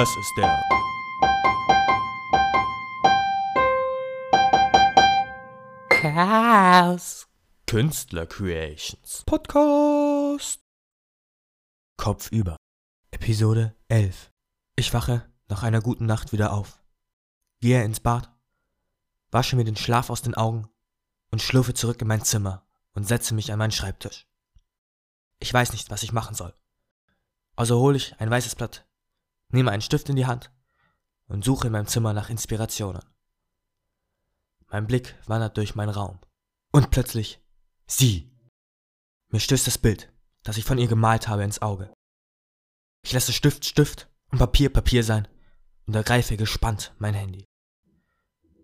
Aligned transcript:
Das 0.00 0.16
ist 0.16 0.34
der 0.38 0.48
Chaos 5.90 7.28
Künstler 7.66 8.24
Creations 8.24 9.24
Podcast. 9.26 10.62
Kopf 11.98 12.32
über. 12.32 12.56
Episode 13.10 13.76
11. 13.88 14.30
Ich 14.76 14.94
wache 14.94 15.30
nach 15.48 15.64
einer 15.64 15.82
guten 15.82 16.06
Nacht 16.06 16.32
wieder 16.32 16.54
auf. 16.54 16.82
Gehe 17.60 17.84
ins 17.84 18.00
Bad, 18.00 18.34
wasche 19.30 19.56
mir 19.56 19.64
den 19.64 19.76
Schlaf 19.76 20.08
aus 20.08 20.22
den 20.22 20.34
Augen 20.34 20.70
und 21.30 21.42
schlurfe 21.42 21.74
zurück 21.74 22.00
in 22.00 22.08
mein 22.08 22.24
Zimmer 22.24 22.66
und 22.94 23.06
setze 23.06 23.34
mich 23.34 23.52
an 23.52 23.58
meinen 23.58 23.70
Schreibtisch. 23.70 24.26
Ich 25.40 25.52
weiß 25.52 25.72
nicht, 25.72 25.90
was 25.90 26.02
ich 26.02 26.12
machen 26.14 26.34
soll. 26.34 26.54
Also 27.54 27.78
hole 27.78 27.98
ich 27.98 28.18
ein 28.18 28.30
weißes 28.30 28.54
Blatt, 28.54 28.86
nehme 29.50 29.70
einen 29.70 29.82
Stift 29.82 30.08
in 30.08 30.16
die 30.16 30.26
Hand 30.26 30.50
und 31.26 31.44
suche 31.44 31.66
in 31.68 31.72
meinem 31.72 31.86
Zimmer 31.86 32.12
nach 32.12 32.30
Inspirationen. 32.30 33.02
Mein 34.68 34.86
Blick 34.86 35.16
wandert 35.26 35.56
durch 35.56 35.74
meinen 35.74 35.90
Raum. 35.90 36.20
Und 36.72 36.90
plötzlich 36.90 37.40
sie. 37.86 38.30
Mir 39.28 39.40
stößt 39.40 39.66
das 39.66 39.78
Bild, 39.78 40.12
das 40.42 40.56
ich 40.56 40.64
von 40.64 40.78
ihr 40.78 40.86
gemalt 40.86 41.28
habe, 41.28 41.42
ins 41.42 41.62
Auge. 41.62 41.92
Ich 43.02 43.12
lasse 43.12 43.32
Stift 43.32 43.64
Stift 43.64 44.08
und 44.30 44.38
Papier 44.38 44.70
Papier 44.72 45.02
sein 45.02 45.26
und 45.86 45.94
ergreife 45.94 46.36
gespannt 46.36 46.94
mein 46.98 47.14
Handy. 47.14 47.44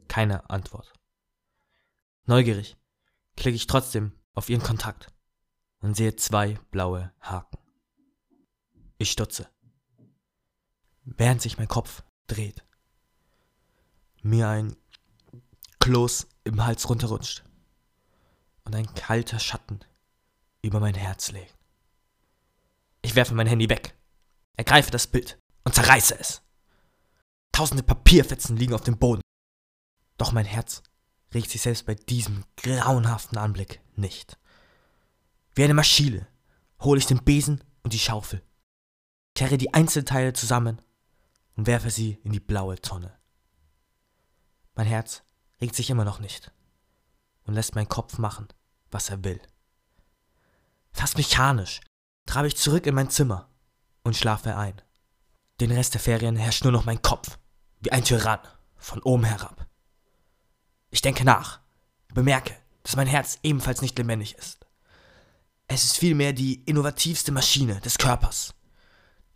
Keine 0.09 0.49
Antwort. 0.49 0.93
Neugierig 2.25 2.77
klicke 3.37 3.57
ich 3.57 3.67
trotzdem 3.67 4.13
auf 4.35 4.49
ihren 4.49 4.63
Kontakt 4.63 5.13
und 5.81 5.97
sehe 5.97 6.17
zwei 6.17 6.59
blaue 6.71 7.13
Haken. 7.21 7.59
Ich 8.99 9.11
stutze, 9.11 9.49
während 11.07 11.41
sich 11.41 11.57
mein 11.57 11.69
Kopf 11.69 12.03
dreht. 12.27 12.65
Mir 14.23 14.49
ein 14.49 14.77
Kloß 15.79 16.27
im 16.45 16.65
Hals 16.65 16.89
runterrutscht 16.89 17.45
und 18.65 18.75
ein 18.75 18.93
kalter 18.95 19.39
Schatten 19.39 19.81
über 20.63 20.81
mein 20.81 20.95
Herz 20.95 21.31
legt. 21.31 21.57
Ich 23.03 23.15
werfe 23.15 23.35
mein 23.35 23.47
Handy 23.47 23.69
weg, 23.69 23.97
ergreife 24.57 24.91
das 24.91 25.07
Bild 25.07 25.39
und 25.65 25.75
zerreiße 25.75 26.19
es. 26.19 26.43
Tausende 27.53 27.85
Papierfetzen 27.85 28.57
liegen 28.57 28.75
auf 28.75 28.83
dem 28.83 28.99
Boden. 28.99 29.23
Doch 30.19 30.33
mein 30.33 30.45
Herz 30.45 30.83
regt 31.33 31.51
sich 31.51 31.63
selbst 31.63 31.87
bei 31.87 31.95
diesem 31.95 32.45
grauenhaften 32.57 33.39
Anblick 33.39 33.81
nicht. 33.95 34.39
Wie 35.55 35.63
eine 35.65 35.75
Maschine 35.75 36.27
hole 36.81 36.99
ich 36.99 37.07
den 37.07 37.23
Besen 37.23 37.63
und 37.83 37.93
die 37.93 37.99
Schaufel, 37.99 38.43
kehre 39.35 39.57
die 39.57 39.73
Einzelteile 39.73 40.33
zusammen 40.33 40.83
und 41.57 41.67
werfe 41.67 41.91
sie 41.91 42.21
in 42.23 42.33
die 42.33 42.41
blaue 42.41 42.81
Tonne. 42.81 43.19
Mein 44.75 44.87
Herz 44.87 45.23
regt 45.61 45.75
sich 45.75 45.91
immer 45.91 46.05
noch 46.05 46.21
nicht 46.21 46.53
und 47.45 47.55
lässt 47.55 47.75
meinen 47.75 47.89
Kopf 47.89 48.19
machen, 48.19 48.49
was 48.91 49.09
er 49.09 49.25
will. 49.25 49.41
Fast 50.93 51.17
mechanisch 51.17 51.81
trabe 52.27 52.49
ich 52.49 52.57
zurück 52.57 52.87
in 52.87 52.95
mein 52.95 53.11
Zimmer 53.11 53.51
und 54.03 54.17
schlafe 54.17 54.57
ein. 54.57 54.81
Den 55.61 55.73
Rest 55.73 55.95
der 55.95 56.01
Ferien 56.01 56.37
herrscht 56.37 56.65
nur 56.65 56.73
noch 56.73 56.85
mein 56.85 57.01
Kopf, 57.01 57.39
wie 57.81 57.93
ein 57.93 58.05
Tyrann, 58.05 58.41
von 58.77 59.03
oben 59.03 59.25
herab. 59.25 59.67
Ich 60.91 61.01
denke 61.01 61.25
nach, 61.25 61.61
bemerke, 62.13 62.55
dass 62.83 62.97
mein 62.97 63.07
Herz 63.07 63.39
ebenfalls 63.43 63.81
nicht 63.81 63.97
lebendig 63.99 64.37
ist. 64.37 64.67
Es 65.67 65.85
ist 65.85 65.97
vielmehr 65.97 66.33
die 66.33 66.63
innovativste 66.65 67.33
Maschine 67.33 67.81
des 67.81 67.99
Körpers, 67.99 68.55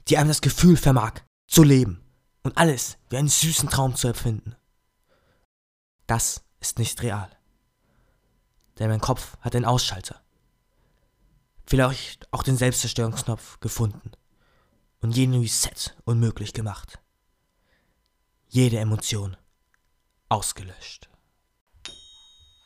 die 0.09 0.19
einem 0.19 0.29
das 0.29 0.43
Gefühl 0.43 0.77
vermag, 0.77 1.21
zu 1.47 1.63
leben 1.63 2.05
und 2.43 2.57
alles 2.57 2.99
wie 3.09 3.17
einen 3.17 3.29
süßen 3.29 3.69
Traum 3.69 3.95
zu 3.97 4.09
empfinden. 4.09 4.57
Das 6.07 6.43
ist 6.61 6.79
nicht 6.79 7.03
real. 7.03 7.31
Denn 8.79 8.89
mein 8.89 9.01
Kopf 9.01 9.37
hat 9.41 9.55
einen 9.55 9.65
Ausschalter. 9.65 10.23
Vielleicht 11.67 12.33
auch 12.33 12.43
den 12.43 12.57
Selbstzerstörungsknopf 12.57 13.61
gefunden 13.61 14.11
und 15.01 15.17
jeden 15.17 15.39
Reset 15.39 15.95
unmöglich 16.05 16.53
gemacht. 16.53 16.99
Jede 18.49 18.79
Emotion 18.79 19.37
ausgelöscht. 20.29 21.10